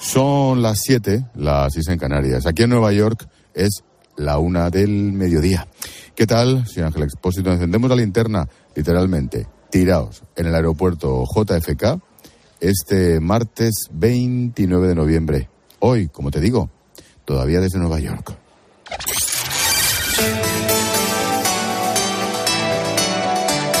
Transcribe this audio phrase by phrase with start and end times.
[0.00, 2.46] Son las 7, las 6 en Canarias.
[2.46, 3.82] Aquí en Nueva York es
[4.16, 5.68] la una del mediodía.
[6.14, 7.52] ¿Qué tal, señor Ángel Expósito?
[7.52, 12.00] Encendemos la linterna, literalmente, tiraos en el aeropuerto JFK
[12.60, 15.48] este martes 29 de noviembre.
[15.80, 16.70] Hoy, como te digo,
[17.24, 18.36] todavía desde Nueva York.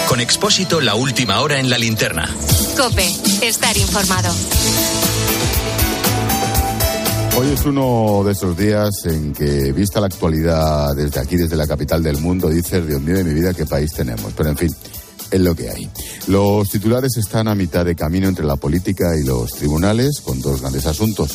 [0.08, 2.28] Con Expósito, la última hora en la linterna.
[2.76, 3.06] Cope,
[3.42, 4.32] estar informado.
[7.38, 11.68] Hoy es uno de esos días en que, vista la actualidad desde aquí, desde la
[11.68, 14.32] capital del mundo, dices, Dios mío de mi vida, qué país tenemos.
[14.36, 14.74] Pero en fin,
[15.30, 15.88] es lo que hay.
[16.26, 20.62] Los titulares están a mitad de camino entre la política y los tribunales, con dos
[20.62, 21.30] grandes asuntos.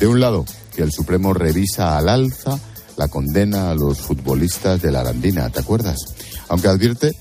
[0.00, 0.44] De un lado,
[0.74, 2.58] que el Supremo revisa al alza
[2.96, 6.00] la condena a los futbolistas de la Arandina, ¿te acuerdas?
[6.48, 7.12] Aunque advierte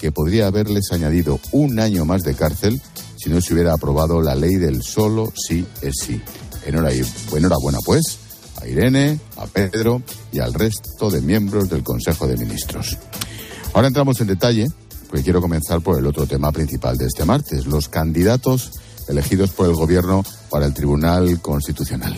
[0.00, 2.82] que podría haberles añadido un año más de cárcel
[3.16, 6.20] si no se hubiera aprobado la ley del solo sí es sí.
[6.66, 8.18] Enhorabuena, pues,
[8.60, 12.96] a Irene, a Pedro y al resto de miembros del Consejo de Ministros.
[13.74, 14.66] Ahora entramos en detalle,
[15.08, 18.72] porque quiero comenzar por el otro tema principal de este martes, los candidatos
[19.08, 22.16] elegidos por el Gobierno para el Tribunal Constitucional.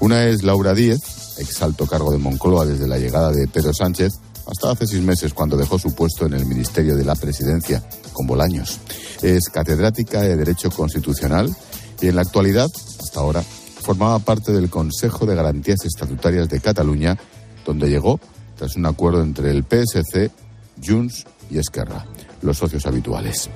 [0.00, 1.00] Una es Laura Díez,
[1.38, 4.12] ex alto cargo de Moncloa desde la llegada de Pedro Sánchez,
[4.46, 8.26] hasta hace seis meses cuando dejó su puesto en el Ministerio de la Presidencia con
[8.26, 8.78] Bolaños.
[9.22, 11.54] Es catedrática de Derecho Constitucional
[12.00, 12.68] y en la actualidad,
[13.00, 13.44] hasta ahora,
[13.80, 17.18] formaba parte del Consejo de Garantías Estatutarias de Cataluña,
[17.64, 18.20] donde llegó
[18.56, 20.30] tras un acuerdo entre el PSC,
[20.84, 22.04] Junts y Esquerra,
[22.42, 23.48] los socios habituales.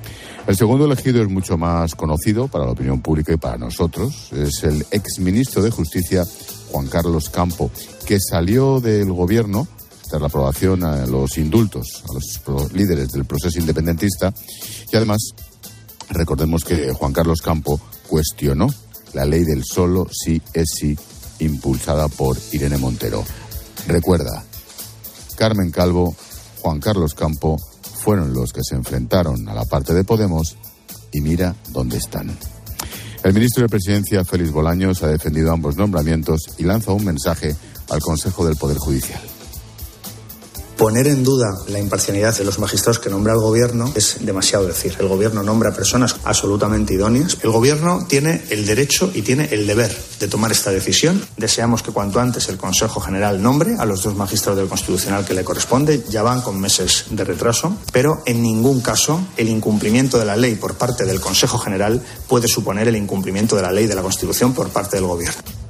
[0.47, 4.31] El segundo elegido es mucho más conocido para la opinión pública y para nosotros.
[4.33, 6.23] Es el exministro de Justicia,
[6.71, 7.71] Juan Carlos Campo,
[8.05, 9.67] que salió del gobierno
[10.09, 14.31] tras la aprobación a los indultos a los líderes del proceso independentista
[14.91, 15.33] y además
[16.09, 18.67] recordemos que Juan Carlos Campo cuestionó
[19.15, 20.95] la ley del solo sí es sí
[21.39, 23.23] impulsada por Irene Montero.
[23.87, 24.43] Recuerda,
[25.37, 26.15] Carmen Calvo,
[26.61, 27.57] Juan Carlos Campo
[28.03, 30.57] fueron los que se enfrentaron a la parte de Podemos
[31.11, 32.37] y mira dónde están.
[33.23, 37.55] El ministro de Presidencia, Félix Bolaños, ha defendido ambos nombramientos y lanza un mensaje
[37.89, 39.34] al Consejo del Poder Judicial.
[40.77, 44.93] Poner en duda la imparcialidad de los magistrados que nombra el Gobierno es demasiado decir.
[44.99, 47.37] El Gobierno nombra personas absolutamente idóneas.
[47.41, 51.25] El Gobierno tiene el derecho y tiene el deber de tomar esta decisión.
[51.37, 55.33] Deseamos que cuanto antes el Consejo General nombre a los dos magistrados del Constitucional que
[55.33, 56.03] le corresponde.
[56.09, 60.55] Ya van con meses de retraso, pero en ningún caso el incumplimiento de la ley
[60.55, 64.53] por parte del Consejo General puede suponer el incumplimiento de la ley de la Constitución
[64.53, 65.64] por parte del Gobierno.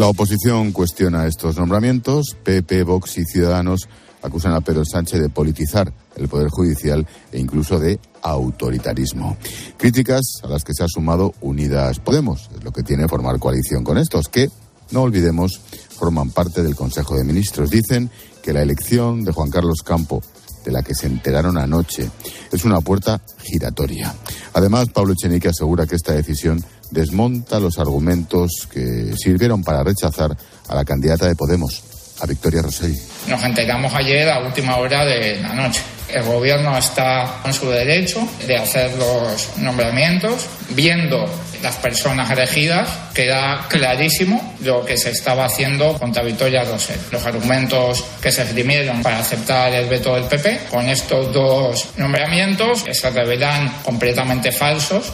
[0.00, 2.34] La oposición cuestiona estos nombramientos.
[2.42, 3.86] PP, Vox y Ciudadanos
[4.22, 9.36] acusan a Pedro Sánchez de politizar el Poder Judicial e incluso de autoritarismo.
[9.76, 13.84] Críticas a las que se ha sumado Unidas Podemos, es lo que tiene formar coalición
[13.84, 14.48] con estos, que,
[14.90, 15.60] no olvidemos,
[15.90, 17.68] forman parte del Consejo de Ministros.
[17.68, 18.08] Dicen
[18.42, 20.22] que la elección de Juan Carlos Campo,
[20.64, 22.08] de la que se enteraron anoche,
[22.50, 24.14] es una puerta giratoria.
[24.54, 30.36] Además, Pablo Echenique asegura que esta decisión desmonta los argumentos que sirvieron para rechazar
[30.68, 31.82] a la candidata de Podemos,
[32.20, 32.96] a Victoria Rosell.
[33.28, 35.80] Nos enteramos ayer a última hora de la noche.
[36.12, 41.24] El gobierno está en su derecho de hacer los nombramientos, viendo
[41.62, 46.98] las personas elegidas, queda clarísimo lo que se estaba haciendo contra Victoria Rosell.
[47.12, 52.84] Los argumentos que se esgrimieron para aceptar el veto del PP con estos dos nombramientos
[52.90, 55.12] se revelan completamente falsos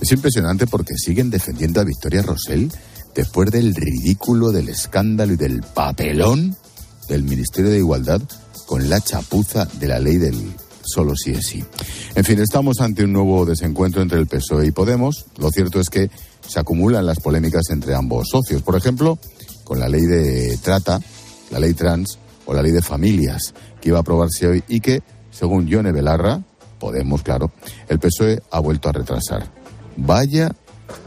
[0.00, 2.70] es impresionante porque siguen defendiendo a Victoria Rosell
[3.14, 6.56] después del ridículo, del escándalo y del papelón
[7.08, 8.20] del Ministerio de Igualdad
[8.66, 10.36] con la chapuza de la ley del
[10.84, 11.64] solo sí es sí.
[12.14, 15.26] En fin, estamos ante un nuevo desencuentro entre el PSOE y Podemos.
[15.36, 16.10] Lo cierto es que
[16.46, 18.62] se acumulan las polémicas entre ambos socios.
[18.62, 19.18] Por ejemplo,
[19.64, 21.00] con la ley de trata,
[21.50, 25.02] la ley trans o la ley de familias que iba a aprobarse hoy y que,
[25.30, 26.42] según Yone Belarra,
[26.78, 27.50] Podemos, claro,
[27.88, 29.57] el PSOE ha vuelto a retrasar.
[30.00, 30.52] Vaya,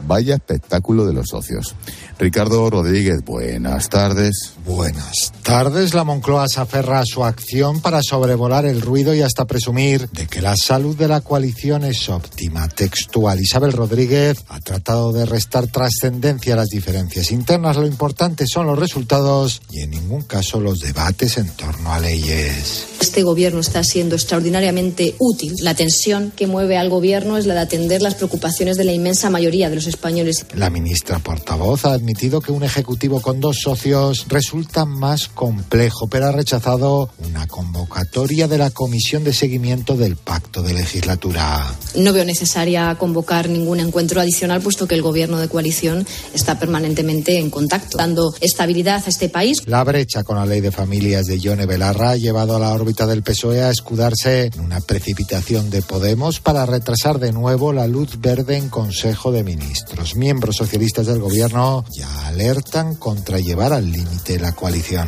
[0.06, 1.74] vaya espectáculo de los socios.
[2.22, 4.52] Ricardo Rodríguez, buenas tardes.
[4.64, 5.92] Buenas tardes.
[5.92, 10.28] La Moncloa se aferra a su acción para sobrevolar el ruido y hasta presumir de
[10.28, 12.68] que la salud de la coalición es óptima.
[12.68, 13.40] Textual.
[13.40, 17.76] Isabel Rodríguez ha tratado de restar trascendencia a las diferencias internas.
[17.76, 22.86] Lo importante son los resultados y en ningún caso los debates en torno a leyes.
[23.00, 25.56] Este gobierno está siendo extraordinariamente útil.
[25.58, 29.28] La tensión que mueve al gobierno es la de atender las preocupaciones de la inmensa
[29.28, 30.46] mayoría de los españoles.
[30.54, 36.26] La ministra portavoz ha admitido que un ejecutivo con dos socios resulta más complejo, pero
[36.26, 41.74] ha rechazado una convocatoria de la Comisión de Seguimiento del Pacto de Legislatura.
[41.96, 47.38] No veo necesaria convocar ningún encuentro adicional, puesto que el Gobierno de coalición está permanentemente
[47.38, 49.58] en contacto, dando estabilidad a este país.
[49.66, 53.06] La brecha con la ley de familias de Yone Belarra ha llevado a la órbita
[53.06, 58.20] del PSOE a escudarse en una precipitación de Podemos para retrasar de nuevo la luz
[58.20, 60.14] verde en Consejo de Ministros.
[60.14, 65.06] Miembros socialistas del Gobierno ya alertan contra llevar al límite la coalición.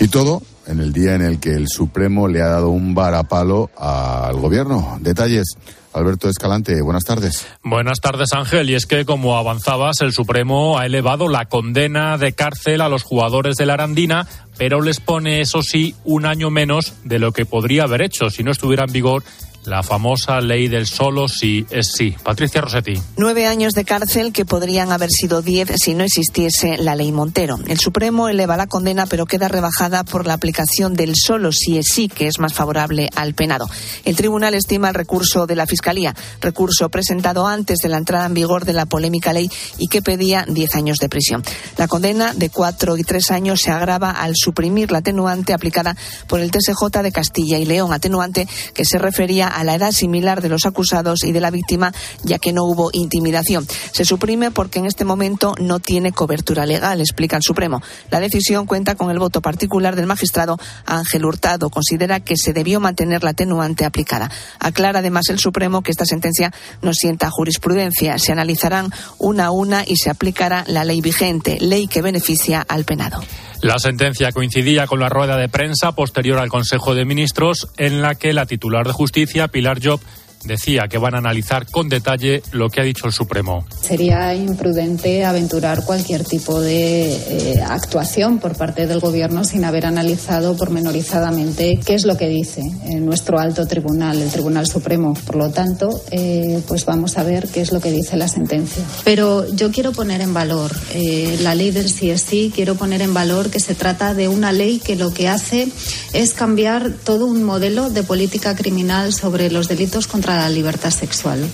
[0.00, 3.70] Y todo en el día en el que el Supremo le ha dado un varapalo
[3.76, 4.98] al Gobierno.
[5.00, 5.56] Detalles.
[5.92, 7.46] Alberto Escalante, buenas tardes.
[7.64, 8.68] Buenas tardes, Ángel.
[8.70, 13.02] Y es que, como avanzabas, el Supremo ha elevado la condena de cárcel a los
[13.02, 14.28] jugadores de la Arandina,
[14.58, 18.42] pero les pone, eso sí, un año menos de lo que podría haber hecho si
[18.42, 19.22] no estuviera en vigor
[19.68, 22.14] la famosa ley del solo sí es sí.
[22.22, 22.94] Patricia Rossetti.
[23.18, 27.58] Nueve años de cárcel que podrían haber sido diez si no existiese la ley Montero.
[27.66, 31.88] El Supremo eleva la condena, pero queda rebajada por la aplicación del solo sí es
[31.88, 33.68] sí, que es más favorable al penado.
[34.06, 38.34] El tribunal estima el recurso de la Fiscalía, recurso presentado antes de la entrada en
[38.34, 41.42] vigor de la polémica ley y que pedía diez años de prisión.
[41.76, 45.94] La condena de cuatro y tres años se agrava al suprimir la atenuante aplicada
[46.26, 50.40] por el TSJ de Castilla y León, atenuante que se refería a la edad similar
[50.40, 51.92] de los acusados y de la víctima,
[52.22, 53.66] ya que no hubo intimidación.
[53.92, 57.82] Se suprime porque en este momento no tiene cobertura legal, explica el Supremo.
[58.10, 61.68] La decisión cuenta con el voto particular del magistrado Ángel Hurtado.
[61.68, 64.30] Considera que se debió mantener la atenuante aplicada.
[64.60, 68.18] Aclara además el Supremo que esta sentencia no sienta jurisprudencia.
[68.18, 72.84] Se analizarán una a una y se aplicará la ley vigente, ley que beneficia al
[72.84, 73.20] penado.
[73.60, 78.14] La sentencia coincidía con la rueda de prensa posterior al Consejo de Ministros en la
[78.14, 80.00] que la titular de Justicia, Pilar Job,
[80.44, 83.66] decía que van a analizar con detalle lo que ha dicho el Supremo.
[83.80, 90.56] Sería imprudente aventurar cualquier tipo de eh, actuación por parte del Gobierno sin haber analizado
[90.56, 92.62] pormenorizadamente qué es lo que dice
[93.00, 95.14] nuestro alto tribunal, el Tribunal Supremo.
[95.14, 98.82] Por lo tanto, eh, pues vamos a ver qué es lo que dice la sentencia.
[99.04, 103.50] Pero yo quiero poner en valor eh, la ley del CSI, quiero poner en valor
[103.50, 105.68] que se trata de una ley que lo que hace
[106.12, 111.48] es cambiar todo un modelo de política criminal sobre los delitos contra la libertad sexual.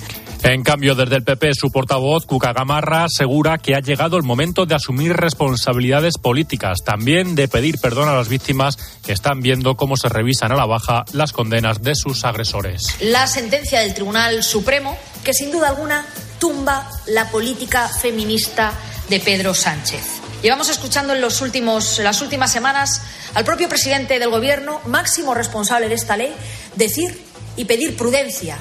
[0.44, 4.66] En cambio, desde el PP, su portavoz, Cuca Gamarra, asegura que ha llegado el momento
[4.66, 9.96] de asumir responsabilidades políticas, también de pedir perdón a las víctimas que están viendo cómo
[9.96, 12.94] se revisan a la baja las condenas de sus agresores.
[13.00, 16.04] La sentencia del Tribunal Supremo, que sin duda alguna
[16.38, 18.74] tumba la política feminista
[19.08, 20.20] de Pedro Sánchez.
[20.42, 23.00] Llevamos escuchando en, los últimos, en las últimas semanas
[23.32, 26.34] al propio presidente del Gobierno, máximo responsable de esta ley,
[26.76, 27.23] decir
[27.56, 28.58] y pedir prudencia,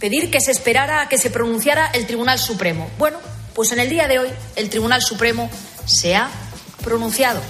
[0.00, 2.90] pedir que se esperara a que se pronunciara el Tribunal Supremo.
[2.98, 3.18] Bueno,
[3.54, 5.50] pues en el día de hoy el Tribunal Supremo
[5.86, 6.30] se ha
[6.82, 7.40] pronunciado.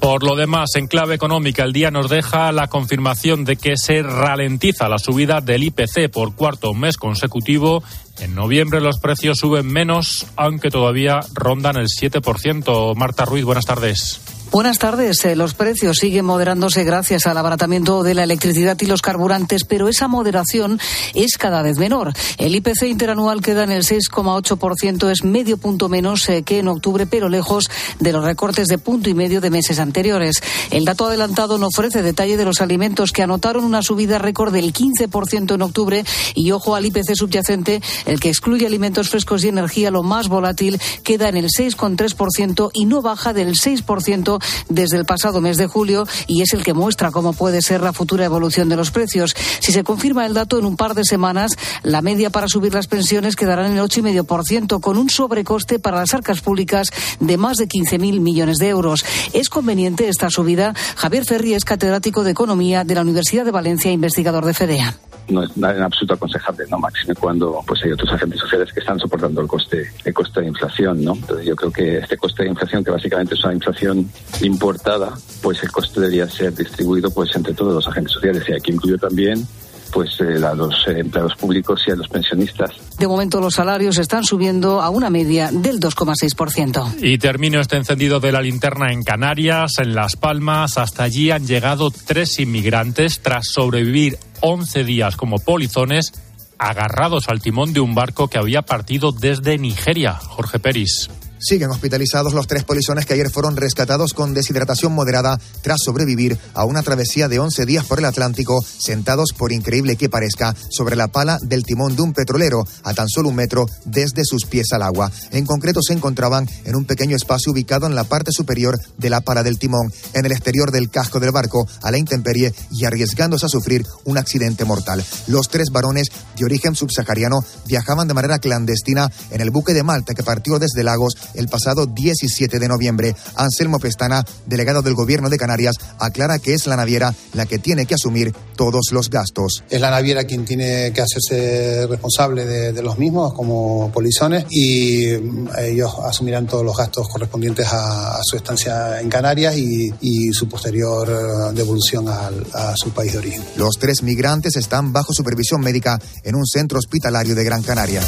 [0.00, 4.02] Por lo demás, en clave económica, el día nos deja la confirmación de que se
[4.02, 7.82] ralentiza la subida del IPC por cuarto mes consecutivo.
[8.20, 12.94] En noviembre los precios suben menos, aunque todavía rondan el 7%.
[12.94, 14.20] Marta Ruiz, buenas tardes.
[14.52, 15.24] Buenas tardes.
[15.24, 19.88] Eh, los precios siguen moderándose gracias al abaratamiento de la electricidad y los carburantes, pero
[19.88, 20.78] esa moderación
[21.14, 22.12] es cada vez menor.
[22.38, 27.06] El IPC interanual queda en el 6,8%, es medio punto menos eh, que en octubre,
[27.06, 30.40] pero lejos de los recortes de punto y medio de meses anteriores.
[30.70, 34.72] El dato adelantado no ofrece detalle de los alimentos que anotaron una subida récord del
[34.72, 36.04] 15% en octubre
[36.34, 40.80] y ojo al IPC subyacente, el que excluye alimentos frescos y energía, lo más volátil,
[41.02, 44.35] queda en el 6,3% y no baja del 6%
[44.68, 47.92] desde el pasado mes de julio y es el que muestra cómo puede ser la
[47.92, 49.34] futura evolución de los precios.
[49.60, 51.52] Si se confirma el dato en un par de semanas,
[51.82, 56.14] la media para subir las pensiones quedará en el 8,5%, con un sobrecoste para las
[56.14, 56.88] arcas públicas
[57.20, 59.04] de más de 15.000 millones de euros.
[59.32, 60.74] ¿Es conveniente esta subida?
[60.96, 64.96] Javier Ferri es catedrático de Economía de la Universidad de Valencia, investigador de FEDEA
[65.28, 66.78] no es en absoluto aconsejable, ¿no?
[66.78, 70.48] Máxime cuando pues hay otros agentes sociales que están soportando el coste, el coste de
[70.48, 71.14] inflación, ¿no?
[71.14, 74.10] Entonces yo creo que este coste de inflación, que básicamente es una inflación
[74.42, 78.72] importada, pues el coste debería ser distribuido pues entre todos los agentes sociales y aquí
[78.72, 79.46] incluyo también
[79.92, 82.70] pues eh, a los eh, empleados públicos y a los pensionistas.
[82.98, 86.96] De momento los salarios están subiendo a una media del 2,6%.
[87.02, 90.78] Y termino este encendido de la linterna en Canarias, en Las Palmas.
[90.78, 96.12] Hasta allí han llegado tres inmigrantes tras sobrevivir 11 días como polizones
[96.58, 100.14] agarrados al timón de un barco que había partido desde Nigeria.
[100.14, 101.10] Jorge Peris.
[101.48, 106.64] Siguen hospitalizados los tres polizones que ayer fueron rescatados con deshidratación moderada tras sobrevivir a
[106.64, 111.06] una travesía de 11 días por el Atlántico, sentados por increíble que parezca sobre la
[111.06, 114.82] pala del timón de un petrolero a tan solo un metro desde sus pies al
[114.82, 115.12] agua.
[115.30, 119.20] En concreto se encontraban en un pequeño espacio ubicado en la parte superior de la
[119.20, 123.46] pala del timón, en el exterior del casco del barco, a la intemperie y arriesgándose
[123.46, 125.04] a sufrir un accidente mortal.
[125.28, 130.12] Los tres varones de origen subsahariano viajaban de manera clandestina en el buque de Malta
[130.12, 133.14] que partió desde Lagos el pasado 17 de noviembre.
[133.36, 137.86] Anselmo Pestana, delegado del gobierno de Canarias, aclara que es la naviera la que tiene
[137.86, 139.64] que asumir todos los gastos.
[139.70, 145.48] Es la naviera quien tiene que hacerse responsable de, los mismos como polizones y mm,
[145.58, 151.54] ellos asumirán todos los gastos correspondientes a, su estancia en Canarias y, su posterior eh,
[151.54, 153.42] devolución a su país de origen.
[153.56, 158.02] Los tres migrantes están bajo supervisión médica en un centro hospitalario de Gran Canaria.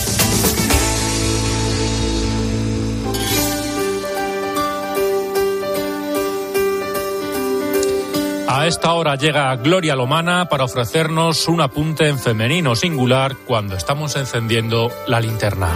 [8.69, 14.93] Esta hora llega Gloria Lomana para ofrecernos un apunte en femenino singular cuando estamos encendiendo
[15.07, 15.71] la linterna.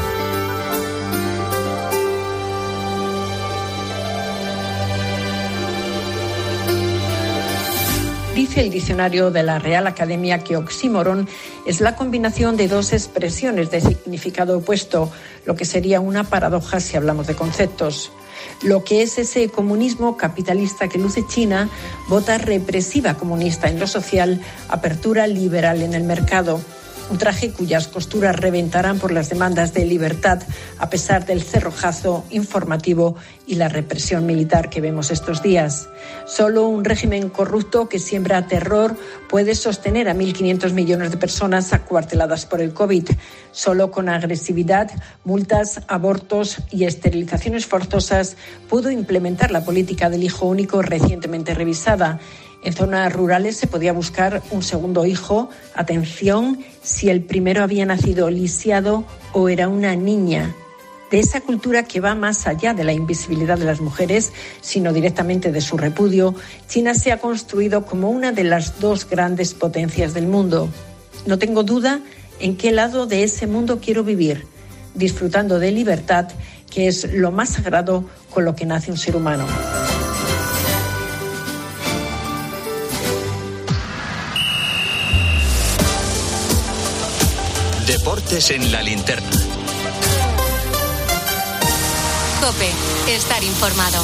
[8.35, 11.27] Dice el diccionario de la Real Academia que oxímoron
[11.65, 15.11] es la combinación de dos expresiones de significado opuesto,
[15.47, 18.13] lo que sería una paradoja si hablamos de conceptos
[18.63, 21.69] lo que es ese comunismo capitalista que luce China,
[22.09, 26.61] vota represiva comunista en lo social, apertura liberal en el mercado
[27.11, 30.43] un traje cuyas costuras reventarán por las demandas de libertad
[30.79, 33.17] a pesar del cerrojazo informativo
[33.47, 35.89] y la represión militar que vemos estos días.
[36.27, 38.97] Solo un régimen corrupto que siembra terror
[39.29, 43.09] puede sostener a 1.500 millones de personas acuarteladas por el COVID.
[43.51, 44.91] Solo con agresividad,
[45.25, 48.37] multas, abortos y esterilizaciones forzosas
[48.69, 52.21] pudo implementar la política del hijo único recientemente revisada
[52.63, 58.31] en zonas rurales se podía buscar un segundo hijo, atención, si el primero había nacido
[58.31, 60.55] lisiado o era una niña.
[61.11, 65.53] De esa cultura que va más allá de la invisibilidad de las mujeres, sino directamente
[65.53, 66.35] de su repudio,
[66.69, 70.71] China se ha construido como una de las dos grandes potencias del mundo.
[71.27, 72.01] No tengo duda
[72.41, 74.47] en qué lado de ese mundo quiero vivir,
[74.95, 76.29] disfrutando de libertad,
[76.71, 79.47] que es lo más sagrado con lo que nace un ser humano.
[87.87, 89.29] Deportes en la linterna.
[92.41, 92.71] Cope,
[93.13, 94.03] estar informado.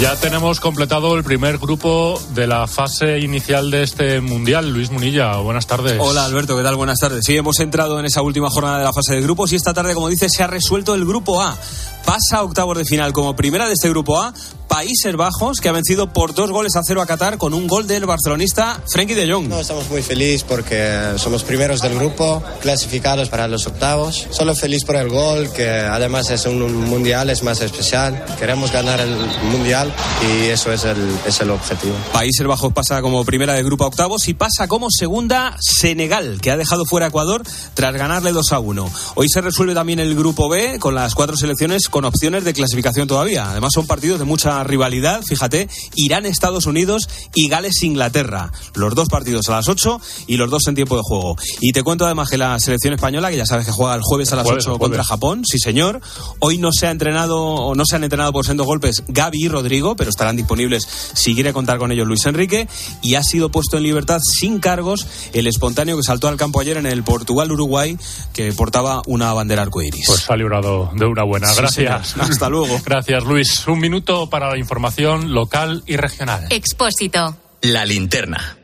[0.00, 4.70] Ya tenemos completado el primer grupo de la fase inicial de este mundial.
[4.70, 5.96] Luis Munilla, buenas tardes.
[6.00, 6.76] Hola Alberto, ¿qué tal?
[6.76, 7.24] Buenas tardes.
[7.24, 9.94] Sí, hemos entrado en esa última jornada de la fase de grupos y esta tarde,
[9.94, 11.58] como dice, se ha resuelto el grupo A.
[12.04, 14.34] Pasa a octavos de final como primera de este grupo A
[14.68, 17.86] Países Bajos, que ha vencido por dos goles a cero a Qatar con un gol
[17.86, 19.48] del barcelonista Frenkie de Jong.
[19.48, 24.26] No, estamos muy felices porque somos primeros del grupo, clasificados para los octavos.
[24.30, 28.24] Solo feliz por el gol, que además es un mundial, es más especial.
[28.38, 29.16] Queremos ganar el
[29.52, 29.92] mundial
[30.26, 31.94] y eso es el, es el objetivo.
[32.12, 36.50] Países Bajos pasa como primera de grupo a octavos y pasa como segunda Senegal, que
[36.50, 37.42] ha dejado fuera a Ecuador
[37.74, 38.90] tras ganarle 2 a 1.
[39.14, 43.06] Hoy se resuelve también el grupo B con las cuatro selecciones con opciones de clasificación
[43.06, 43.52] todavía.
[43.52, 48.50] Además son partidos de mucha rivalidad, fíjate, Irán-Estados Unidos y Gales-Inglaterra.
[48.74, 51.36] Los dos partidos a las 8 y los dos en tiempo de juego.
[51.60, 54.32] Y te cuento además que la selección española, que ya sabes que juega el jueves
[54.32, 56.00] a las 8 contra Japón, sí señor,
[56.40, 59.48] hoy no se ha entrenado o no se han entrenado por siendo golpes Gaby y
[59.48, 62.66] Rodrigo, pero estarán disponibles si quiere contar con ellos Luis Enrique,
[63.02, 66.76] y ha sido puesto en libertad sin cargos el espontáneo que saltó al campo ayer
[66.76, 67.96] en el Portugal-Uruguay,
[68.32, 70.06] que portaba una bandera arcoíris.
[70.08, 71.46] Pues ha librado de una buena.
[71.90, 72.30] Gracias.
[72.30, 72.80] Hasta luego.
[72.84, 73.66] Gracias, Luis.
[73.66, 76.46] Un minuto para la información local y regional.
[76.50, 77.36] Expósito.
[77.62, 78.58] La linterna.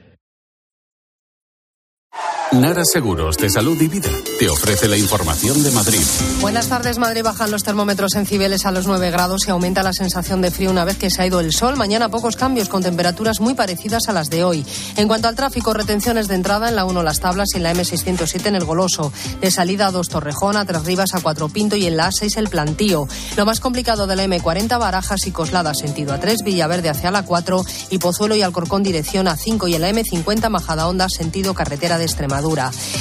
[2.53, 6.03] Nara Seguros de Salud y Vida te ofrece la información de Madrid.
[6.41, 6.99] Buenas tardes.
[6.99, 10.51] Madrid bajan los termómetros en Cibeles a los 9 grados y aumenta la sensación de
[10.51, 11.77] frío una vez que se ha ido el sol.
[11.77, 14.67] Mañana pocos cambios con temperaturas muy parecidas a las de hoy.
[14.97, 17.73] En cuanto al tráfico, retenciones de entrada en la 1 Las Tablas y en la
[17.73, 19.13] M607 en el Goloso.
[19.41, 22.37] De salida a 2 Torrejón, a Tres Rivas a 4 Pinto y en la A6
[22.37, 23.07] el Plantío.
[23.37, 27.23] Lo más complicado de la M40 Barajas y Coslada sentido a 3, Villaverde hacia la
[27.23, 31.97] 4 y Pozuelo y Alcorcón dirección a 5 y en la M50 Majadahonda sentido carretera
[31.97, 32.40] de Extremadura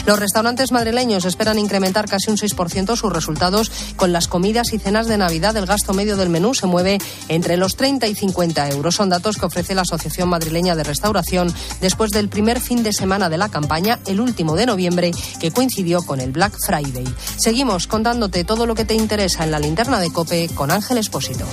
[0.05, 5.07] Los restaurantes madrileños esperan incrementar casi un 6% sus resultados con las comidas y cenas
[5.07, 5.55] de Navidad.
[5.55, 8.95] El gasto medio del menú se mueve entre los 30 y 50 euros.
[8.95, 13.29] Son datos que ofrece la Asociación Madrileña de Restauración después del primer fin de semana
[13.29, 17.05] de la campaña, el último de noviembre, que coincidió con el Black Friday.
[17.37, 21.45] Seguimos contándote todo lo que te interesa en la linterna de Cope con Ángel Espósito.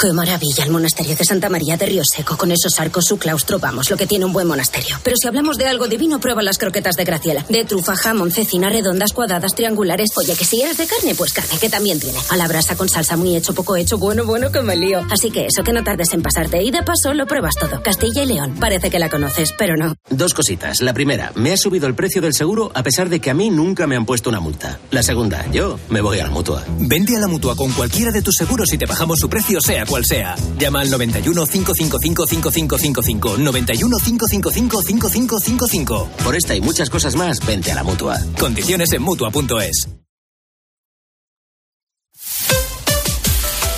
[0.00, 3.58] Qué maravilla el monasterio de Santa María de Río Seco, con esos arcos, su claustro,
[3.58, 4.96] vamos, lo que tiene un buen monasterio.
[5.02, 7.44] Pero si hablamos de algo divino, prueba las croquetas de Graciela.
[7.50, 10.08] De trufa, jamón, cecina, redondas, cuadradas, triangulares.
[10.16, 12.18] Oye, que si eres de carne, pues carne, que también tiene.
[12.30, 15.04] A la brasa con salsa muy hecho, poco hecho, bueno, bueno, que me lío.
[15.10, 16.62] Así que eso, que no tardes en pasarte.
[16.62, 17.82] Y de paso, lo pruebas todo.
[17.82, 18.54] Castilla y León.
[18.58, 19.96] Parece que la conoces, pero no.
[20.08, 20.80] Dos cositas.
[20.80, 23.50] La primera, me ha subido el precio del seguro a pesar de que a mí
[23.50, 24.80] nunca me han puesto una multa.
[24.92, 26.64] La segunda, yo me voy a la mutua.
[26.78, 29.84] Vente a la mutua con cualquiera de tus seguros y te bajamos su precio, sea
[29.90, 30.36] cual sea.
[30.56, 33.38] Llama al 91 555 5555.
[33.38, 36.10] 91 555 5555.
[36.24, 38.18] Por esta y muchas cosas más, vente a la mutua.
[38.38, 39.88] Condiciones en mutua.es.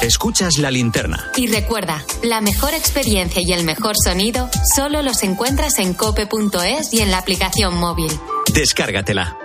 [0.02, 1.31] Escuchas la linterna.
[1.37, 7.00] Y recuerda, la mejor experiencia y el mejor sonido solo los encuentras en cope.es y
[7.00, 8.11] en la aplicación móvil.
[8.52, 9.38] Descárgatela.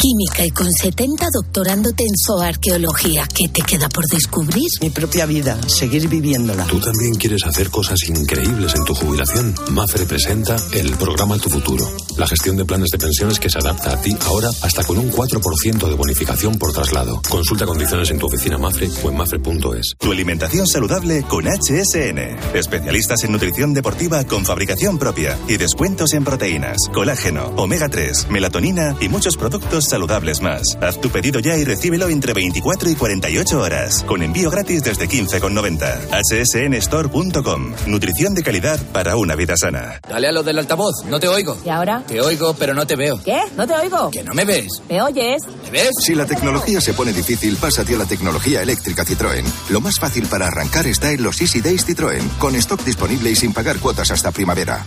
[0.00, 3.28] Química y con 70 doctorándote en zooarqueología.
[3.36, 4.66] ¿Qué te queda por descubrir?
[4.80, 6.64] Mi propia vida, seguir viviéndola.
[6.64, 9.54] ¿Tú también quieres hacer cosas increíbles en tu jubilación?
[9.72, 11.86] Mafre presenta el programa Tu Futuro.
[12.16, 15.12] La gestión de planes de pensiones que se adapta a ti ahora hasta con un
[15.12, 17.20] 4% de bonificación por traslado.
[17.28, 19.96] Consulta condiciones en tu oficina Mafre o en mafre.es.
[19.98, 22.56] Tu alimentación saludable con HSN.
[22.56, 28.96] Especialistas en nutrición deportiva con fabricación propia y descuentos en proteínas, colágeno, omega 3, melatonina
[28.98, 30.62] y muchos productos saludables más.
[30.80, 35.08] Haz tu pedido ya y recíbelo entre 24 y 48 horas, con envío gratis desde
[35.08, 36.80] 15,90.
[36.80, 37.74] hsnstore.com.
[37.86, 40.00] Nutrición de calidad para una vida sana.
[40.08, 41.58] Dale a lo del altavoz, no te oigo.
[41.64, 42.02] ¿Y ahora?
[42.06, 43.20] Te oigo, pero no te veo.
[43.22, 43.40] ¿Qué?
[43.56, 44.10] No te oigo.
[44.10, 44.82] Que no me ves.
[44.88, 45.42] ¿Me oyes?
[45.64, 45.90] ¿Me ves?
[46.00, 49.44] Si la tecnología se pone difícil, pásate a la tecnología eléctrica Citroën.
[49.70, 53.36] Lo más fácil para arrancar está en los Easy Days Citroën, con stock disponible y
[53.36, 54.84] sin pagar cuotas hasta primavera.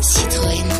[0.00, 0.75] Citroën.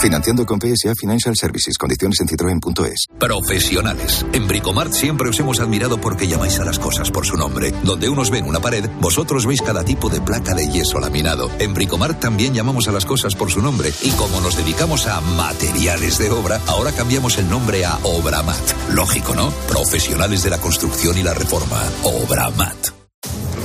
[0.00, 1.76] Financiando con PSA Financial Services.
[1.76, 3.06] Condiciones en citroen.es.
[3.18, 4.24] Profesionales.
[4.32, 7.72] En Bricomart siempre os hemos admirado porque llamáis a las cosas por su nombre.
[7.84, 11.50] Donde unos ven una pared, vosotros veis cada tipo de placa de yeso laminado.
[11.58, 13.92] En Bricomart también llamamos a las cosas por su nombre.
[14.02, 18.90] Y como nos dedicamos a materiales de obra, ahora cambiamos el nombre a Obramat.
[18.94, 19.50] Lógico, ¿no?
[19.68, 21.82] Profesionales de la construcción y la reforma.
[22.04, 22.89] Obramat.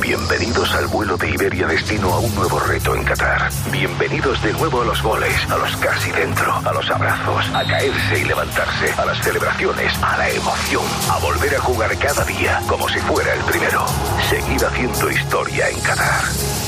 [0.05, 3.49] Bienvenidos al vuelo de Iberia destino a un nuevo reto en Qatar.
[3.71, 8.19] Bienvenidos de nuevo a los goles, a los casi dentro, a los abrazos, a caerse
[8.19, 12.87] y levantarse, a las celebraciones, a la emoción, a volver a jugar cada día como
[12.87, 13.83] si fuera el primero.
[14.29, 16.23] Seguir haciendo historia en Qatar.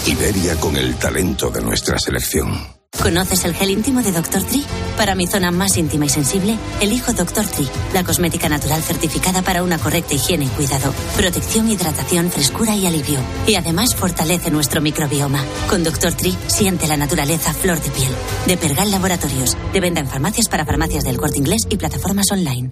[0.07, 2.76] Iberia con el talento de nuestra selección.
[3.01, 4.43] ¿Conoces el gel íntimo de Dr.
[4.43, 4.65] Tree?
[4.97, 7.45] Para mi zona más íntima y sensible, elijo Dr.
[7.45, 10.91] Tree, la cosmética natural certificada para una correcta higiene y cuidado.
[11.15, 13.19] Protección, hidratación, frescura y alivio.
[13.45, 15.43] Y además fortalece nuestro microbioma.
[15.69, 16.13] Con Dr.
[16.13, 18.11] Tree siente la naturaleza flor de piel.
[18.47, 19.55] De Pergal Laboratorios.
[19.73, 22.71] De venta en farmacias para farmacias del corte inglés y plataformas online.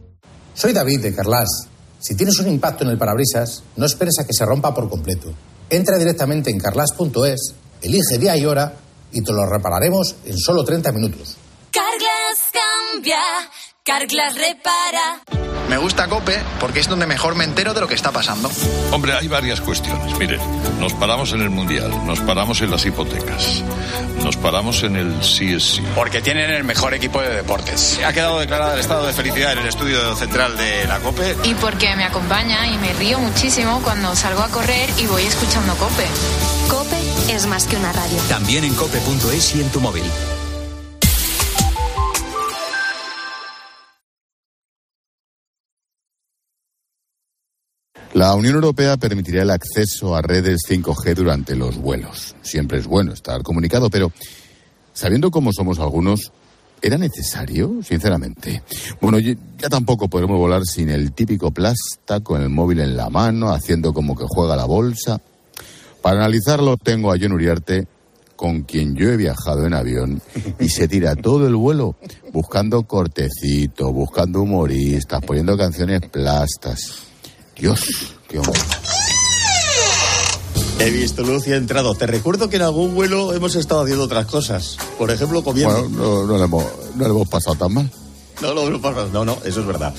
[0.55, 1.67] Soy David de Carlas.
[1.99, 5.31] Si tienes un impacto en el parabrisas, no esperes a que se rompa por completo.
[5.69, 8.84] Entra directamente en carlas.es, elige día y hora
[9.15, 11.37] y te lo repararemos en solo 30 minutos.
[11.71, 13.21] Carglass cambia,
[13.83, 15.23] Carglass repara.
[15.69, 18.51] Me gusta Cope porque es donde mejor me entero de lo que está pasando.
[18.91, 20.17] Hombre, hay varias cuestiones.
[20.19, 20.39] Miren,
[20.79, 23.63] nos paramos en el Mundial, nos paramos en las hipotecas,
[24.21, 25.81] nos paramos en el CSC.
[25.95, 27.99] Porque tienen el mejor equipo de deportes.
[28.05, 31.35] Ha quedado declarado el estado de felicidad en el estudio central de la Cope.
[31.45, 35.73] Y porque me acompaña y me río muchísimo cuando salgo a correr y voy escuchando
[35.77, 36.05] Cope.
[36.69, 38.17] Cope es más que una radio.
[38.29, 40.03] También en cope.es y en tu móvil.
[48.13, 52.33] La Unión Europea permitirá el acceso a redes 5G durante los vuelos.
[52.41, 54.09] Siempre es bueno estar comunicado, pero
[54.93, 56.31] sabiendo cómo somos algunos,
[56.81, 58.63] ¿era necesario, sinceramente?
[59.01, 63.51] Bueno, ya tampoco podremos volar sin el típico plasta con el móvil en la mano,
[63.51, 65.19] haciendo como que juega la bolsa.
[66.05, 67.87] Para analizarlo tengo a John Uriarte,
[68.35, 70.21] con quien yo he viajado en avión
[70.59, 71.95] y se tira todo el vuelo
[72.31, 77.07] buscando cortecito, buscando humoristas, poniendo canciones plastas.
[77.55, 78.61] Dios, qué hombre.
[80.77, 81.95] He visto luz y he entrado.
[81.95, 84.77] Te recuerdo que en algún vuelo hemos estado haciendo otras cosas.
[84.99, 85.89] Por ejemplo, comiendo.
[85.89, 86.65] Bueno, no, no, le hemos,
[86.97, 87.91] no le hemos pasado tan mal.
[88.43, 89.91] No, no, no, no, no, eso es verdad.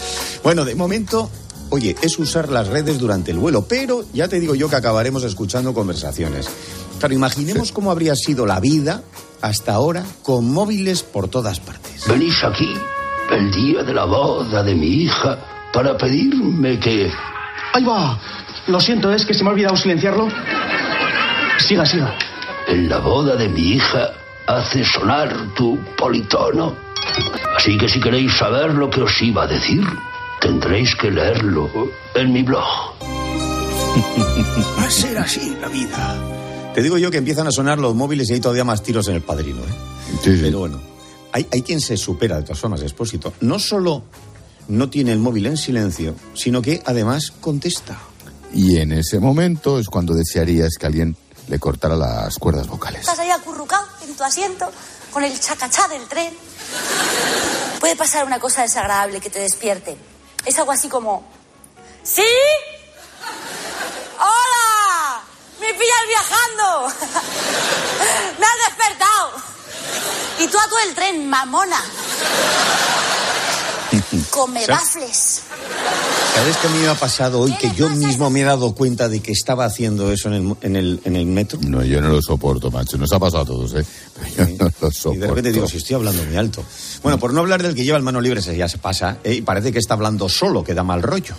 [0.44, 1.28] Bueno, de momento,
[1.70, 5.24] oye, es usar las redes durante el vuelo, pero ya te digo yo que acabaremos
[5.24, 6.48] escuchando conversaciones.
[6.98, 9.02] Claro, imaginemos cómo habría sido la vida
[9.42, 12.06] hasta ahora con móviles por todas partes.
[12.08, 12.72] Venís aquí
[13.30, 15.38] el día de la boda de mi hija
[15.72, 17.10] para pedirme que...
[17.72, 18.18] Ahí va.
[18.68, 20.28] Lo siento, es que se me ha olvidado silenciarlo.
[21.58, 22.14] Siga, siga.
[22.66, 24.12] En la boda de mi hija
[24.46, 26.74] hace sonar tu politono.
[27.56, 29.84] Así que si queréis saber lo que os iba a decir,
[30.40, 31.68] tendréis que leerlo
[32.14, 32.64] en mi blog.
[34.78, 36.72] Va a ser así la vida.
[36.74, 39.14] Te digo yo que empiezan a sonar los móviles y hay todavía más tiros en
[39.16, 39.60] el padrino.
[39.60, 40.18] ¿eh?
[40.22, 40.42] Sí, sí.
[40.42, 40.80] Pero bueno,
[41.32, 43.32] hay, hay quien se supera de todas formas, expósito.
[43.40, 44.04] No solo
[44.68, 47.98] no tiene el móvil en silencio, sino que además contesta.
[48.52, 51.16] Y en ese momento es cuando desearías que alguien
[51.48, 53.00] le cortara las cuerdas vocales.
[53.00, 54.70] Estás ahí acurrucado en tu asiento
[55.12, 56.32] con el chacachá del tren.
[57.80, 59.96] Puede pasar una cosa desagradable que te despierte.
[60.46, 61.24] Es algo así como...
[62.04, 62.24] ¿Sí?
[64.16, 65.20] ¡Hola!
[65.58, 66.86] ¡Me pillas viajando!
[68.38, 69.32] ¡Me has despertado!
[70.38, 71.82] Y tú a todo el tren, mamona.
[74.36, 75.40] Come bafles.
[76.34, 77.56] ¿Sabes qué me ha pasado hoy?
[77.56, 80.76] Que yo mismo me he dado cuenta de que estaba haciendo eso en el, en
[80.76, 81.58] el, en el metro.
[81.62, 82.98] No, yo no lo soporto, macho.
[82.98, 83.86] Nos ha pasado a todos, ¿eh?
[84.14, 85.14] Pero yo no lo soporto.
[85.14, 86.62] Y de repente digo, si estoy hablando muy alto.
[87.02, 89.32] Bueno, por no hablar del que lleva el mano libre, ese ya se pasa, ¿eh?
[89.32, 91.34] y parece que está hablando solo, que da mal rollo.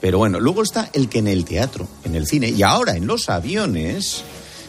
[0.00, 3.08] Pero bueno, luego está el que en el teatro, en el cine y ahora en
[3.08, 4.22] los aviones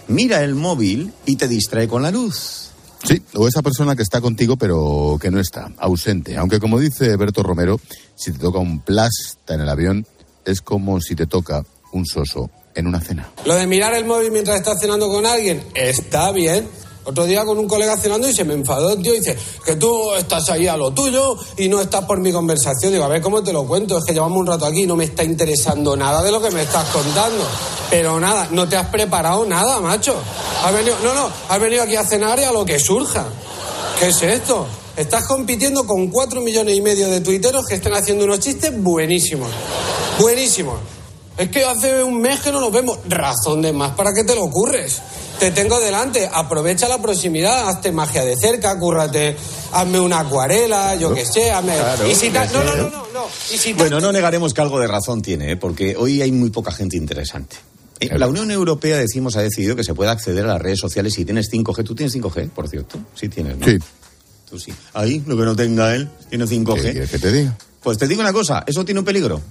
[0.08, 2.65] mira el móvil y te distrae con la luz.
[3.06, 6.38] Sí, o esa persona que está contigo pero que no está, ausente.
[6.38, 7.80] Aunque como dice Berto Romero,
[8.16, 10.06] si te toca un plasta en el avión,
[10.44, 13.30] es como si te toca un soso en una cena.
[13.46, 16.68] Lo de mirar el móvil mientras estás cenando con alguien está bien.
[17.08, 20.16] Otro día con un colega cenando y se me enfadó tío y dice que tú
[20.16, 22.92] estás ahí a lo tuyo y no estás por mi conversación.
[22.92, 24.96] Digo, a ver cómo te lo cuento, es que llevamos un rato aquí y no
[24.96, 27.46] me está interesando nada de lo que me estás contando.
[27.92, 30.16] Pero nada, no te has preparado nada, macho.
[30.64, 33.28] Has venido, no, no, has venido aquí a cenar y a lo que surja.
[34.00, 34.66] ¿Qué es esto?
[34.98, 39.52] Estás compitiendo con cuatro millones y medio de tuiteros que están haciendo unos chistes buenísimos.
[40.20, 40.80] Buenísimos.
[41.38, 42.98] Es que hace un mes que no nos vemos.
[43.08, 45.02] Razón de más para que te lo ocurres.
[45.40, 49.36] Te tengo delante, aprovecha la proximidad, hazte magia de cerca, cúrrate,
[49.74, 51.76] hazme una acuarela, yo qué sé, hazme...
[51.76, 53.26] Claro, y si ta- no, no, no, no, no.
[53.54, 55.58] Y si Bueno, no negaremos que algo de razón tiene, ¿eh?
[55.58, 57.58] porque hoy hay muy poca gente interesante.
[58.00, 61.14] Eh, La Unión Europea, decimos, ha decidido que se puede acceder a las redes sociales
[61.14, 61.84] si tienes 5G.
[61.84, 62.98] ¿Tú tienes 5G, por cierto?
[63.16, 63.66] Sí tienes, ¿no?
[63.66, 63.78] Sí.
[64.50, 64.74] Tú sí.
[64.94, 66.76] Ahí, lo que no tenga él, tiene 5G.
[66.82, 67.58] ¿Qué quieres que te diga?
[67.84, 69.42] Pues te digo una cosa, ¿eso tiene un peligro?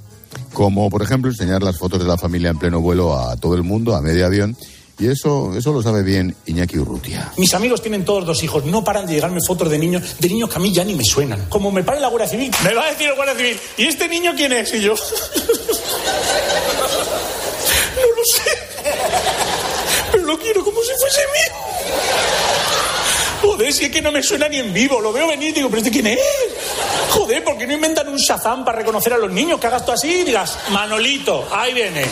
[0.53, 3.62] Como, por ejemplo, enseñar las fotos de la familia en pleno vuelo a todo el
[3.62, 4.57] mundo, a medio avión.
[4.98, 7.33] Y eso, eso lo sabe bien Iñaki Urrutia.
[7.37, 10.48] Mis amigos tienen todos dos hijos, no paran de llegarme fotos de niños, de niños
[10.48, 11.46] que a mí ya ni me suenan.
[11.48, 14.09] Como me pare la Guardia Civil, me va a decir el Guardia Civil, ¿y este
[14.09, 14.72] niño quién es?
[14.72, 14.94] Y yo.
[14.94, 15.00] no
[18.16, 18.59] lo sé.
[20.12, 21.52] Pero lo quiero como si fuese mío.
[23.42, 25.68] Joder, si es que no me suena ni en vivo, lo veo venir y digo,
[25.68, 26.18] ¿pero este quién es?
[27.11, 29.61] Joder, ¿por qué no inventan un Shazam para reconocer a los niños?
[29.61, 32.07] Que hagas tú así y digas, Manolito, ahí viene.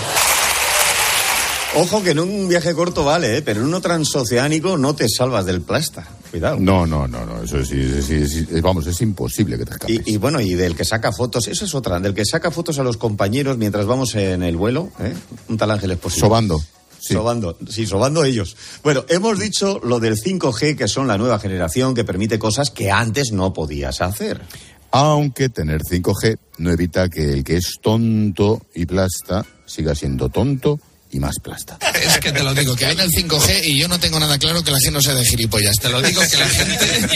[1.75, 3.43] Ojo que en un viaje corto vale, ¿eh?
[3.43, 6.07] pero en uno transoceánico no te salvas del plasta.
[6.31, 6.59] Cuidado.
[6.61, 7.43] No, no, no, no.
[7.43, 10.03] Eso sí, sí, sí, sí, vamos, es imposible que te escapes.
[10.05, 12.79] Y, y bueno, y del que saca fotos, eso es otra, del que saca fotos
[12.79, 15.15] a los compañeros mientras vamos en el vuelo, ¿eh?
[15.49, 16.27] un tal Ángel Esposito.
[16.27, 16.63] Sobando.
[17.01, 17.15] Sí.
[17.15, 18.55] Sobando, sí, sobando ellos.
[18.85, 22.91] Bueno, hemos dicho lo del 5G, que son la nueva generación que permite cosas que
[22.91, 24.43] antes no podías hacer.
[24.91, 30.79] Aunque tener 5G no evita que el que es tonto y plasta siga siendo tonto
[31.13, 31.79] y más plasta.
[32.03, 34.65] Es que te lo digo, que viene el 5G y yo no tengo nada claro
[34.65, 35.77] que la gente no sea de gilipollas.
[35.77, 37.09] Te lo digo que la gente...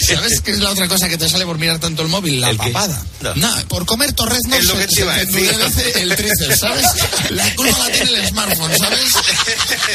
[0.00, 2.40] ¿Sabes qué es la otra cosa que te sale por mirar tanto el móvil?
[2.40, 3.02] La ¿El papada.
[3.22, 3.34] No.
[3.36, 5.48] No, por comer torreznos Es lo que se, te se decir.
[5.50, 6.86] endurece el tríceps, ¿sabes?
[7.30, 9.08] La culpa la tiene el smartphone, ¿sabes?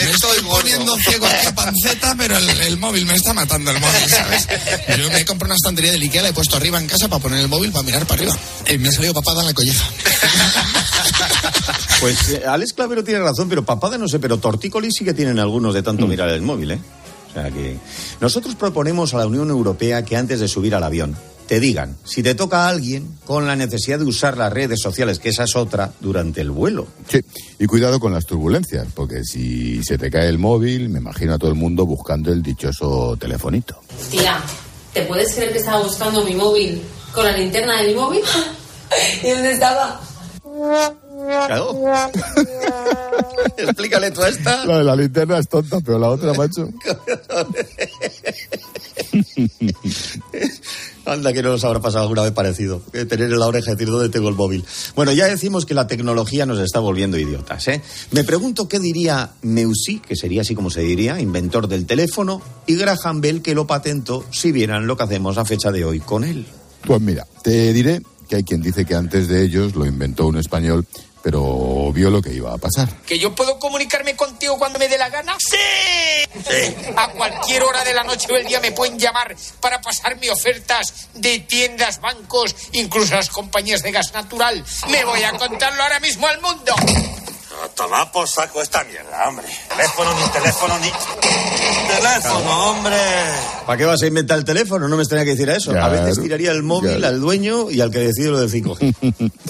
[0.03, 3.79] Me estoy poniendo ciego aquí a panceta, pero el, el móvil me está matando el
[3.79, 4.47] móvil, ¿sabes?
[4.97, 7.39] Yo me compro una estantería de Ikea, la he puesto arriba en casa para poner
[7.41, 8.37] el móvil para mirar para arriba.
[8.67, 9.85] Y me ha salido papada en la colleja.
[12.01, 15.39] Pues eh, Alex Clavero tiene razón, pero papada no sé, pero tortícolis sí que tienen
[15.39, 16.79] algunos de tanto mirar el móvil, ¿eh?
[17.29, 17.77] O sea que
[18.21, 21.15] nosotros proponemos a la Unión Europea que antes de subir al avión
[21.47, 25.19] te digan si te toca a alguien con la necesidad de usar las redes sociales,
[25.19, 26.87] que esa es otra, durante el vuelo.
[27.07, 27.21] Sí,
[27.59, 31.37] y cuidado con las turbulencias, porque si se te cae el móvil, me imagino a
[31.37, 33.79] todo el mundo buscando el dichoso telefonito.
[34.09, 34.39] Tía,
[34.93, 36.81] ¿te puedes creer que estaba buscando mi móvil
[37.13, 38.21] con la linterna de mi móvil?
[39.23, 40.01] ¿Y dónde estaba?
[41.47, 41.75] Claro.
[43.57, 44.65] Explícale tú esta.
[44.65, 46.69] La de la linterna es tonta, pero la otra, macho.
[51.05, 52.81] Anda que no nos habrá pasado alguna vez parecido.
[52.91, 54.65] que Tener en la oreja decir dónde tengo el móvil.
[54.95, 57.81] Bueno, ya decimos que la tecnología nos está volviendo idiotas, ¿eh?
[58.11, 62.75] Me pregunto qué diría Meucci, que sería así como se diría, inventor del teléfono, y
[62.75, 66.23] Graham Bell, que lo patentó, si vieran lo que hacemos a fecha de hoy con
[66.23, 66.45] él.
[66.85, 70.37] Pues mira, te diré que hay quien dice que antes de ellos lo inventó un
[70.37, 70.85] español,
[71.25, 72.87] pero vio lo que iba a pasar.
[73.05, 75.35] ¿Que yo puedo comunicarme contigo cuando me dé la gana?
[75.39, 75.57] ¡Sí!
[76.95, 81.07] A cualquier hora de la noche o el día me pueden llamar para pasarme ofertas
[81.15, 84.63] de tiendas, bancos, incluso las compañías de gas natural.
[84.89, 86.75] Me voy a contarlo ahora mismo al mundo.
[87.65, 89.47] A tomar por saco esta mierda, hombre.
[89.69, 90.91] Teléfono, ni teléfono, ni...
[91.95, 92.97] Teléfono, hombre.
[93.65, 94.87] ¿Para qué vas a inventar el teléfono?
[94.87, 95.71] No me extraña que hiciera eso.
[95.71, 97.15] A veces tiraría el móvil claro.
[97.15, 99.31] al dueño y al que decide lo del 5G.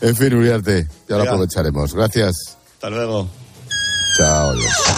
[0.00, 1.94] En fin, Uriarte, ya lo aprovecharemos.
[1.94, 2.58] Gracias.
[2.74, 3.26] Hasta luego.
[4.18, 4.50] Chao.
[4.50, 4.93] adiós.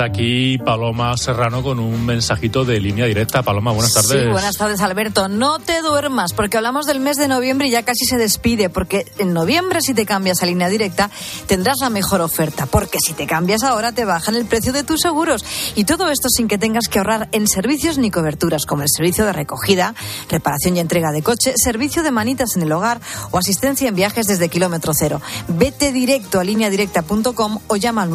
[0.00, 3.42] Está aquí Paloma Serrano con un mensajito de línea directa.
[3.42, 4.22] Paloma, buenas tardes.
[4.22, 5.28] Sí, buenas tardes, Alberto.
[5.28, 9.04] No te duermas, porque hablamos del mes de noviembre y ya casi se despide, porque
[9.18, 11.10] en noviembre si te cambias a línea directa
[11.46, 15.02] tendrás la mejor oferta, porque si te cambias ahora te bajan el precio de tus
[15.02, 15.44] seguros.
[15.74, 19.26] Y todo esto sin que tengas que ahorrar en servicios ni coberturas, como el servicio
[19.26, 19.94] de recogida,
[20.30, 24.26] reparación y entrega de coche, servicio de manitas en el hogar o asistencia en viajes
[24.26, 25.20] desde kilómetro cero.
[25.48, 28.08] Vete directo a lineadirecta.com o llama al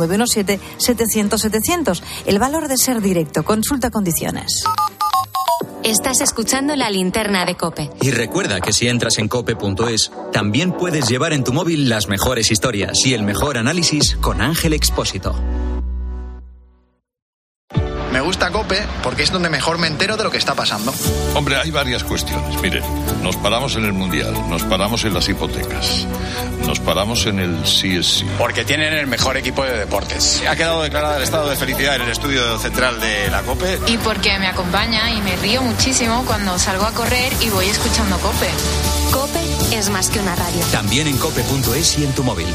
[1.83, 2.01] 917-700-700.
[2.25, 3.43] El valor de ser directo.
[3.43, 4.63] Consulta condiciones.
[5.83, 7.91] Estás escuchando la linterna de Cope.
[8.01, 12.49] Y recuerda que si entras en cope.es, también puedes llevar en tu móvil las mejores
[12.49, 15.35] historias y el mejor análisis con Ángel Expósito.
[18.75, 20.93] Cope porque es donde mejor me entero de lo que está pasando.
[21.33, 22.59] Hombre, hay varias cuestiones.
[22.61, 22.83] Miren,
[23.21, 26.07] nos paramos en el Mundial, nos paramos en las hipotecas,
[26.65, 28.25] nos paramos en el CSC.
[28.37, 30.43] Porque tienen el mejor equipo de deportes.
[30.47, 33.79] Ha quedado declarado el estado de felicidad en el estudio central de la COPE.
[33.87, 38.17] Y porque me acompaña y me río muchísimo cuando salgo a correr y voy escuchando
[38.19, 38.49] Cope.
[39.11, 40.65] Cope es más que una radio.
[40.71, 42.47] También en cope.es y en tu móvil.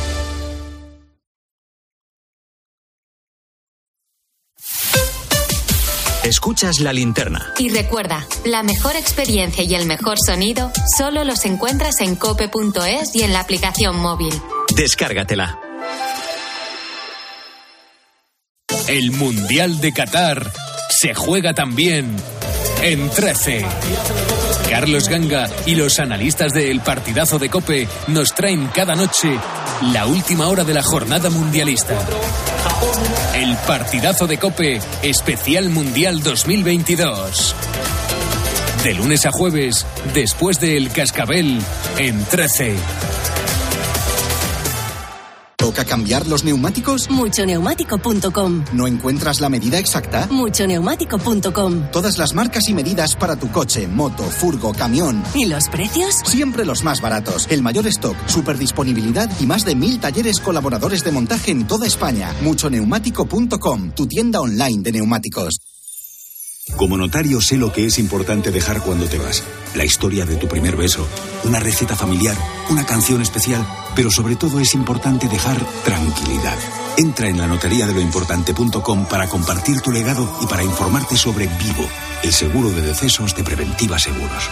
[6.31, 7.55] Escuchas la linterna.
[7.59, 13.25] Y recuerda, la mejor experiencia y el mejor sonido solo los encuentras en cope.es y
[13.25, 14.33] en la aplicación móvil.
[14.77, 15.59] Descárgatela.
[18.87, 20.53] El Mundial de Qatar
[21.01, 22.15] se juega también
[22.81, 23.67] en 13.
[24.71, 29.37] Carlos Ganga y los analistas del partidazo de Cope nos traen cada noche
[29.93, 31.99] la última hora de la jornada mundialista.
[33.35, 37.55] El partidazo de Cope especial Mundial 2022.
[38.85, 41.61] De lunes a jueves, después del Cascabel,
[41.99, 42.77] en 13.
[45.61, 47.11] ¿Toca cambiar los neumáticos?
[47.11, 48.65] Muchoneumático.com.
[48.73, 50.27] ¿No encuentras la medida exacta?
[50.31, 51.91] Muchoneumático.com.
[51.93, 55.23] Todas las marcas y medidas para tu coche, moto, furgo, camión.
[55.35, 56.15] ¿Y los precios?
[56.25, 57.47] Siempre los más baratos.
[57.51, 61.87] El mayor stock, super disponibilidad y más de mil talleres colaboradores de montaje en toda
[61.87, 62.35] España.
[62.41, 65.59] Muchoneumático.com, tu tienda online de neumáticos.
[66.77, 69.43] Como notario sé lo que es importante dejar cuando te vas.
[69.75, 71.07] La historia de tu primer beso,
[71.45, 72.37] una receta familiar,
[72.71, 76.59] una canción especial, pero sobre todo es importante dejar tranquilidad.
[76.97, 81.47] Entra en la notaría de lo importante.com para compartir tu legado y para informarte sobre
[81.47, 81.89] Vivo,
[82.23, 84.51] el seguro de decesos de Preventiva Seguros.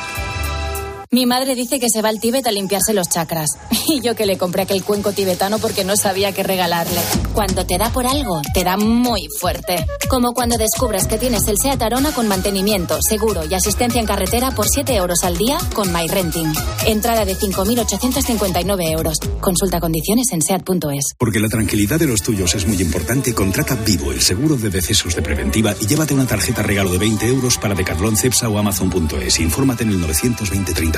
[1.11, 3.49] Mi madre dice que se va al Tíbet a limpiarse los chakras.
[3.90, 7.01] Y yo que le compré aquel cuenco tibetano porque no sabía qué regalarle.
[7.33, 9.87] Cuando te da por algo, te da muy fuerte.
[10.11, 14.51] Como cuando descubres que tienes el SEAT Arona con mantenimiento, seguro y asistencia en carretera
[14.51, 16.53] por 7 euros al día con MyRenting.
[16.87, 19.16] Entrada de 5.859 euros.
[19.40, 21.14] Consulta condiciones en SEAT.es.
[21.18, 25.14] Porque la tranquilidad de los tuyos es muy importante, contrata Vivo, el seguro de decesos
[25.14, 29.40] de Preventiva y llévate una tarjeta regalo de 20 euros para Decathlon, Cepsa o Amazon.es.
[29.40, 30.98] Infórmate en el 920 30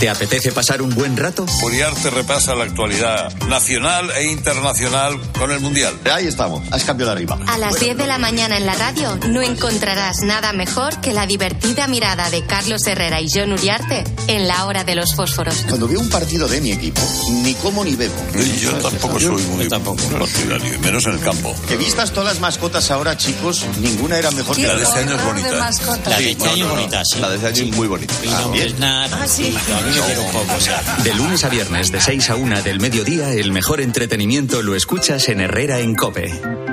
[0.00, 1.46] ¿Te apetece pasar un buen rato?
[1.62, 5.98] Uriarte repasa la actualidad nacional e internacional con el Mundial.
[6.12, 7.38] Ahí estamos, has cambiado de arriba.
[7.46, 11.26] A las 10 de la mañana en la radio no encontrarás nada mejor que la
[11.26, 15.64] divertida mirada de Carlos Herrera y John Uriarte en la hora de los fósforos.
[15.68, 17.00] Cuando veo un partido de mi equipo,
[17.42, 18.14] ni como ni bebo.
[18.60, 21.54] Yo tampoco soy muy partidario, menos en el campo.
[21.68, 25.14] Que vistas todas las mascotas ahora, chicos, ninguna era mejor que La de este año
[25.14, 25.70] es bonita.
[26.06, 27.20] La de este año bonita, sí.
[27.20, 28.14] La de este año es muy bonita.
[28.54, 28.74] Es.
[28.82, 29.54] Ah, sí.
[31.04, 35.28] De lunes a viernes, de 6 a 1 del mediodía, el mejor entretenimiento lo escuchas
[35.28, 36.63] en Herrera en Cope.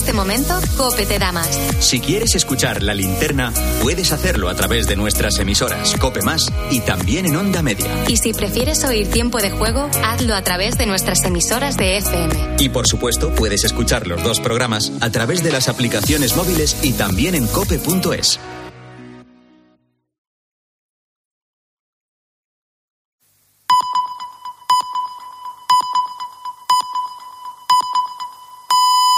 [0.00, 1.60] Este momento, Cope te da más.
[1.78, 6.80] Si quieres escuchar la linterna, puedes hacerlo a través de nuestras emisoras Cope Más y
[6.80, 7.86] también en Onda Media.
[8.08, 12.34] Y si prefieres oír tiempo de juego, hazlo a través de nuestras emisoras de FM.
[12.60, 16.94] Y por supuesto, puedes escuchar los dos programas a través de las aplicaciones móviles y
[16.94, 18.40] también en cope.es.